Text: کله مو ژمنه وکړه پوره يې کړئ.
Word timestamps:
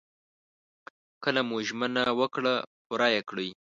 کله 1.23 1.41
مو 1.49 1.57
ژمنه 1.67 2.03
وکړه 2.19 2.53
پوره 2.85 3.07
يې 3.15 3.21
کړئ. 3.29 3.49